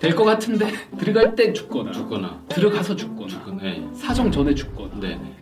될 0.00 0.14
것 0.16 0.24
같은데 0.24 0.66
들어갈 0.98 1.34
때 1.34 1.52
죽거나 1.52 1.92
죽거나 1.92 2.44
들어가서 2.48 2.96
죽거나 2.96 3.28
죽거나. 3.28 3.62
네. 3.62 3.86
사정 3.94 4.30
전에 4.30 4.54
죽거나 4.54 4.94
네. 5.00 5.08
네. 5.16 5.36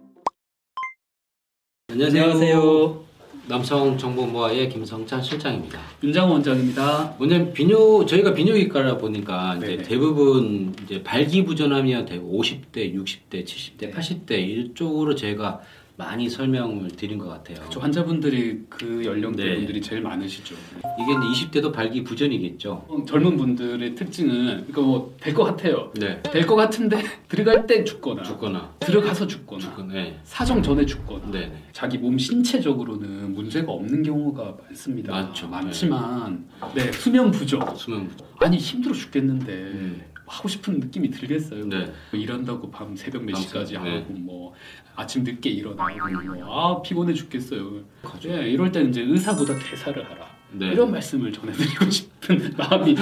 안녕하세요. 1.91 2.23
안녕하세요. 2.23 3.09
남성정보모아의 3.49 4.69
김성찬 4.69 5.23
실장입니다. 5.23 5.81
윤장호 6.03 6.35
원장입니다. 6.35 7.15
오늘 7.19 7.51
비뇨 7.55 8.05
저희가 8.05 8.35
비뇨기과라 8.35 8.99
보니까 8.99 9.57
이제 9.57 9.67
네네. 9.69 9.83
대부분 9.85 10.75
이제 10.85 11.03
발기부전하면 11.03 12.05
대부분 12.05 12.39
50대, 12.41 12.95
60대, 12.95 13.47
70대, 13.47 13.79
네. 13.79 13.91
80대 13.91 14.33
이쪽으로 14.39 15.15
제가 15.15 15.61
많이 15.99 16.31
설명을 16.31 16.93
드린 16.93 17.19
것 17.19 17.27
같아요. 17.29 17.59
저 17.71 17.81
환자분들이 17.81 18.61
그 18.69 19.05
연령대 19.05 19.43
네. 19.45 19.57
분들이 19.57 19.81
제일 19.83 20.01
많으시죠. 20.01 20.55
이게 21.01 21.13
이제 21.35 21.47
20대도 21.61 21.73
발기부전이겠죠. 21.73 22.85
어, 22.89 23.05
젊은 23.05 23.37
분들의 23.37 23.97
특징은 23.97 24.67
이거 24.69 24.81
뭐될 24.83 25.35
것 25.35 25.43
같아요. 25.43 25.93
네. 25.97 26.23
될 26.23 26.47
것 26.47 26.55
같은데 26.55 27.03
들어갈 27.29 27.67
때 27.67 27.83
죽거나 27.83 28.23
죽거나 28.23 28.75
들어가서 28.79 29.27
죽거나 29.27 29.61
죽거나. 29.61 29.93
네. 29.93 30.21
사정 30.23 30.63
전에 30.63 30.87
죽거나 30.87 31.27
네. 31.33 31.41
네. 31.49 31.65
자기 31.73 31.99
몸 31.99 32.17
신체적으로는 32.17 33.35
문제가 33.35 33.73
없는 33.73 34.05
경우가 34.05 34.57
많습니다. 34.69 35.13
많죠. 35.13 35.49
많지만 35.49 36.47
네 36.77 36.93
수면 36.93 37.33
부족 37.33 37.77
수면 37.77 38.09
아니 38.39 38.57
힘들어 38.57 38.95
죽겠는데 38.95 39.53
음. 39.53 40.03
하고 40.29 40.49
싶은 40.49 40.79
느낌이 40.79 41.11
들겠어요. 41.11 41.67
네. 41.67 41.87
뭐 42.11 42.21
일한다고 42.21 42.71
밤 42.71 42.95
새벽 42.95 43.25
몇 43.25 43.33
밤새, 43.33 43.49
시까지 43.49 43.73
네. 43.75 43.79
하고 43.79 44.13
뭐 44.13 44.53
아침 44.95 45.25
늦게 45.25 45.51
일어나고 45.51 46.09
뭐, 46.45 46.79
아 46.79 46.83
피곤해 46.83 47.15
죽겠어요. 47.15 47.85
그죠. 48.03 48.29
네, 48.29 48.51
이럴 48.51 48.71
때는 48.71 48.91
이제 48.91 49.03
의사보다 49.03 49.59
대사를 49.59 50.05
하라 50.05 50.29
네. 50.53 50.69
이런 50.69 50.91
말씀을 50.91 51.33
전해드리고 51.33 51.89
싶은 51.91 52.55
마음이 52.57 52.95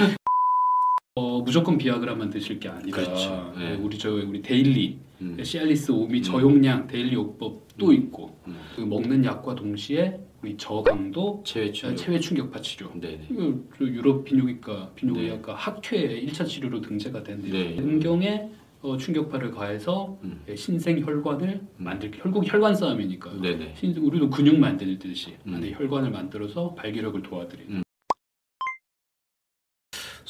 어, 1.15 1.41
무조건 1.41 1.77
비아그라만 1.77 2.29
드실 2.29 2.59
게 2.59 2.69
아니라 2.69 2.97
그렇죠. 2.97 3.53
네. 3.57 3.71
네, 3.71 3.75
우리 3.75 3.97
저 3.97 4.11
우리 4.11 4.41
daily 4.41 4.99
음. 5.21 5.43
시알리스 5.43 5.91
오미 5.91 6.19
음. 6.19 6.23
저용량 6.23 6.87
daily 6.87 7.13
요법도 7.15 7.87
음. 7.87 7.93
있고 7.93 8.39
음. 8.47 8.57
그 8.75 8.81
먹는 8.81 9.25
약과 9.25 9.55
동시에 9.55 10.19
저강도 10.57 11.41
체외 11.45 11.71
치료. 11.71 11.95
체외 11.95 12.19
충격파 12.19 12.61
치료 12.61 12.91
네. 12.95 13.17
네. 13.17 13.27
이거 13.29 13.53
저 13.77 13.85
유럽 13.85 14.23
비뇨기과 14.23 14.91
비뇨기학과 14.95 15.55
학회에 15.55 16.25
1차 16.25 16.45
치료로 16.47 16.81
등재가 16.81 17.23
된 17.23 17.41
네. 17.41 17.77
음경에 17.77 18.49
어, 18.81 18.95
충격파를 18.95 19.51
가해서 19.51 20.17
음. 20.23 20.39
예, 20.47 20.55
신생 20.55 20.99
혈관을 20.99 21.61
만들 21.77 22.11
결국 22.11 22.43
혈관 22.45 22.75
싸움이니까 22.75 23.33
네. 23.41 23.57
네. 23.57 23.73
신, 23.75 23.95
우리도 23.97 24.29
근육 24.29 24.59
만들 24.59 24.99
듯이 24.99 25.35
음. 25.47 25.55
안에 25.55 25.71
혈관을 25.73 26.11
만들어서 26.11 26.75
발기력을 26.75 27.21
도와드리는 27.23 27.77
음. 27.77 27.83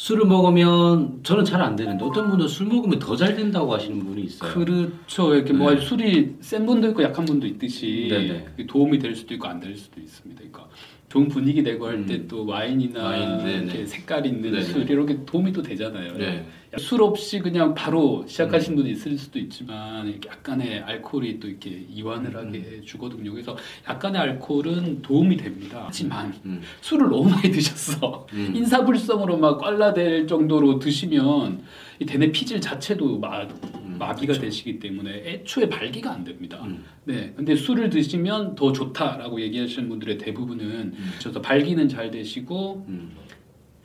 술을 0.07 0.25
먹으면 0.25 1.19
저는 1.23 1.43
잘 1.43 1.61
안 1.61 1.75
되는데 1.75 2.05
어떤 2.05 2.29
분은 2.29 2.47
술 2.47 2.67
먹으면 2.67 2.97
더 2.99 3.17
잘 3.17 3.35
된다고 3.35 3.73
하시는 3.73 3.99
분이 4.05 4.21
있어요. 4.23 4.53
그렇죠 4.53 5.35
이렇게 5.35 5.51
뭐 5.51 5.73
네. 5.73 5.81
술이 5.81 6.35
센 6.39 6.65
분도 6.65 6.87
있고 6.89 7.03
약한 7.03 7.25
분도 7.25 7.45
있듯이 7.45 8.07
네네. 8.09 8.67
도움이 8.67 8.99
될 8.99 9.13
수도 9.15 9.33
있고 9.33 9.47
안 9.49 9.59
될 9.59 9.75
수도 9.75 9.99
있습니다 9.99 10.39
그러니까 10.39 10.69
좋은 11.09 11.29
분위기 11.29 11.61
내고 11.61 11.87
할 11.87 11.95
음. 11.95 12.05
때또 12.05 12.45
와인이나 12.45 13.03
와인, 13.03 13.37
네네. 13.37 13.63
이렇게 13.63 13.85
색깔 13.85 14.25
있는 14.25 14.51
네네. 14.51 14.61
술 14.61 14.89
이렇게 14.89 15.17
도움이 15.25 15.53
또 15.53 15.61
되잖아요 15.61 16.17
네. 16.17 16.45
술 16.77 17.01
없이 17.01 17.39
그냥 17.39 17.73
바로 17.73 18.25
시작하신 18.27 18.73
음. 18.73 18.75
분이 18.77 18.91
있을 18.91 19.17
수도 19.17 19.39
있지만 19.39 20.19
약간의 20.27 20.79
알코올이 20.79 21.39
또 21.39 21.47
이렇게 21.47 21.85
이완을 21.89 22.35
음. 22.35 22.47
하게 22.47 22.81
주거든요. 22.81 23.31
그래서 23.31 23.55
약간의 23.89 24.19
알코올은 24.19 25.01
도움이 25.01 25.37
됩니다. 25.37 25.83
하지만 25.85 26.33
음. 26.45 26.61
술을 26.81 27.09
너무 27.09 27.29
많이 27.29 27.49
드셨어. 27.51 28.27
음. 28.33 28.51
인사불성으로 28.53 29.37
막 29.37 29.59
꽐라될 29.59 30.27
정도로 30.27 30.77
드시면 30.79 31.61
이 31.99 32.05
대뇌 32.05 32.31
피질 32.31 32.59
자체도 32.59 33.17
마, 33.19 33.43
음. 33.43 33.86
마비가 33.97 34.33
그렇죠. 34.33 34.41
되시기 34.41 34.79
때문에 34.79 35.09
애초에 35.25 35.67
발기가 35.69 36.11
안 36.11 36.23
됩니다. 36.23 36.61
음. 36.63 36.83
네, 37.05 37.33
근데 37.35 37.55
술을 37.55 37.89
드시면 37.89 38.55
더 38.55 38.71
좋다라고 38.71 39.41
얘기하시는 39.41 39.87
분들의 39.89 40.17
대부분은 40.17 40.65
음. 40.65 41.11
그래서 41.19 41.41
발기는 41.41 41.87
잘 41.89 42.11
되시고 42.11 42.85
음. 42.87 43.11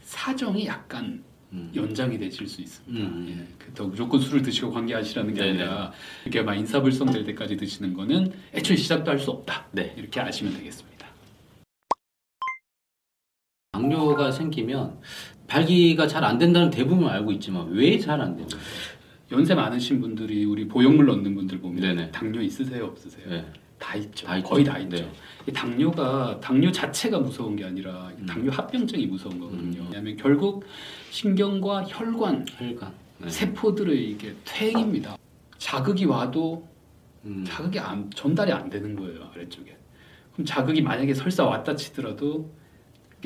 사정이 0.00 0.66
약간 0.66 1.22
음. 1.52 1.70
연장이 1.74 2.18
되실 2.18 2.46
수 2.46 2.60
있습니다. 2.62 3.06
음. 3.06 3.26
예, 3.28 3.54
그렇다고 3.58 3.90
무조건 3.90 4.20
술을 4.20 4.42
드시고 4.42 4.70
관계하시라는 4.70 5.34
게 5.34 5.40
네네. 5.40 5.50
아니라 5.62 5.92
이렇게 6.24 6.42
막 6.42 6.54
인사불성 6.54 7.10
될 7.12 7.24
때까지 7.24 7.56
드시는 7.56 7.92
거는 7.94 8.32
애초에 8.54 8.76
시작도 8.76 9.10
할 9.10 9.18
수 9.18 9.30
없다. 9.30 9.66
네. 9.72 9.94
이렇게 9.98 10.20
아시면 10.20 10.54
되겠습니다. 10.56 10.92
당뇨가 13.72 14.30
생기면 14.30 14.98
발기가 15.46 16.06
잘 16.06 16.24
안 16.24 16.38
된다는 16.38 16.70
대부분 16.70 17.08
알고 17.08 17.32
있지만 17.32 17.68
왜 17.70 17.98
잘 17.98 18.20
안 18.20 18.34
되는 18.36 18.48
거예요? 18.48 18.64
연세 19.32 19.54
많으신 19.54 20.00
분들이 20.00 20.44
우리 20.44 20.68
보형물 20.68 21.06
넣는 21.06 21.34
분들 21.34 21.58
보면 21.60 21.80
네네. 21.80 22.10
당뇨 22.10 22.40
있으세요, 22.42 22.84
없으세요? 22.84 23.28
네. 23.28 23.44
다 23.78 23.96
있죠. 23.96 24.26
다 24.26 24.36
있죠. 24.36 24.48
거의 24.48 24.64
다 24.64 24.78
있죠. 24.78 24.96
네. 24.96 25.12
이 25.48 25.52
당뇨가 25.52 26.38
당뇨 26.40 26.70
자체가 26.70 27.18
무서운 27.18 27.56
게 27.56 27.64
아니라 27.64 28.10
이 28.16 28.20
음. 28.20 28.26
당뇨 28.26 28.50
합병증이 28.52 29.06
무서운 29.06 29.40
거거든요. 29.40 29.80
음. 29.80 29.86
왜냐하면 29.86 30.16
결국 30.16 30.64
신경과 31.10 31.84
혈관, 31.88 32.44
혈관. 32.48 32.92
네. 33.18 33.28
세포들의 33.30 34.10
이게 34.10 34.34
퇴행입니다. 34.44 35.16
자극이 35.58 36.04
와도 36.04 36.68
음. 37.24 37.44
자극이 37.46 37.78
안, 37.78 38.10
전달이 38.14 38.52
안 38.52 38.68
되는 38.68 38.94
거예요 38.96 39.30
아래쪽에. 39.34 39.76
그럼 40.32 40.44
자극이 40.44 40.82
만약에 40.82 41.14
설사 41.14 41.44
왔다 41.44 41.74
치더라도 41.74 42.52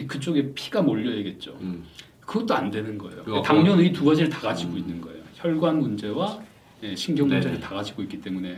그쪽에 0.08 0.52
피가 0.54 0.82
몰려야겠죠. 0.82 1.56
음. 1.60 1.84
그것도 2.20 2.54
안 2.54 2.70
되는 2.70 2.96
거예요. 2.98 3.42
당뇨는 3.42 3.84
이 3.84 3.92
두 3.92 4.04
가지를 4.04 4.28
다 4.30 4.40
가지고 4.40 4.72
음. 4.72 4.78
있는 4.78 5.00
거예요. 5.00 5.22
혈관 5.36 5.80
문제와 5.80 6.42
예, 6.82 6.94
신경. 6.94 7.28
문제를 7.28 7.60
다 7.60 7.74
가지고 7.74 8.02
있기 8.02 8.20
때문에 8.20 8.56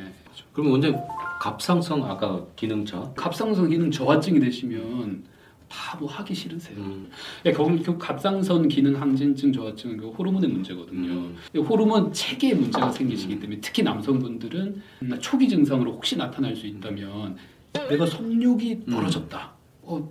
그럼 0.53 0.73
언제 0.73 0.93
갑상선 1.41 2.03
아까 2.03 2.45
기능차? 2.57 3.13
갑상선 3.15 3.69
기능 3.69 3.91
저하증이 3.91 4.41
되시면 4.41 5.25
다 5.69 5.99
뭐 5.99 6.09
하기 6.09 6.35
싫으세요. 6.35 6.79
음. 6.79 7.11
예, 7.45 7.53
결국 7.53 7.83
결국 7.85 7.99
갑상선 7.99 8.69
기능 8.69 8.99
항진증 9.01 9.53
저하증은 9.53 9.99
그 9.99 10.09
호르몬의 10.11 10.49
문제거든요. 10.49 11.11
음. 11.13 11.37
이 11.55 11.59
호르몬 11.59 12.13
체계에 12.13 12.55
문제가 12.55 12.91
생기시기 12.91 13.39
때문에 13.39 13.61
특히 13.61 13.83
남성분들은 13.83 14.83
음, 15.03 15.19
초기 15.21 15.49
증상으로 15.49 15.93
혹시 15.93 16.17
나타날 16.17 16.57
수 16.57 16.67
있다면 16.67 17.37
내가 17.91 18.07
성욕이 18.07 18.73
음. 18.87 18.91
떨어졌다. 18.91 19.53
어, 19.83 20.11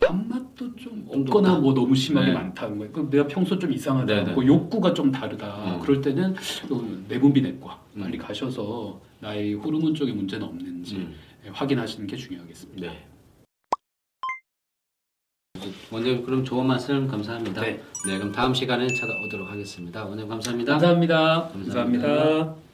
밥맛도 0.00 0.76
좀좀 0.76 1.06
없거나. 1.08 1.58
뭐 1.58 1.74
너무 1.74 1.94
심하게 1.94 2.28
네. 2.28 2.32
많다는 2.34 2.78
거예요. 2.78 2.92
그럼 2.92 3.10
내가 3.10 3.26
평소 3.26 3.58
좀 3.58 3.72
이상하다. 3.72 4.06
네네. 4.06 4.32
뭐 4.32 4.46
욕구가 4.46 4.94
좀 4.94 5.10
다르다. 5.10 5.76
음. 5.76 5.80
그럴 5.80 6.00
때는 6.00 6.34
그 6.68 7.04
내분비 7.08 7.42
내과 7.42 7.80
음. 7.96 8.02
빨리 8.02 8.18
가셔서 8.18 9.00
나의 9.20 9.54
호르몬 9.54 9.94
쪽에 9.94 10.12
문제는 10.12 10.46
없는지 10.46 10.96
음. 10.96 11.14
예, 11.44 11.50
확인하시는 11.50 12.06
게 12.06 12.16
중요하겠습니다. 12.16 12.86
네. 12.86 13.06
원장님 15.90 16.24
그럼 16.24 16.44
좋은 16.44 16.66
말씀 16.66 17.08
감사합니다. 17.08 17.60
네. 17.60 17.80
네, 18.06 18.18
그럼 18.18 18.30
다음 18.32 18.54
시간에 18.54 18.86
찾아오도록 18.86 19.50
하겠습니다. 19.50 20.04
원장님 20.04 20.28
감사합니다. 20.28 20.72
감사합니다. 20.72 21.50
감사합니다. 21.52 22.06
감사합니다. 22.08 22.65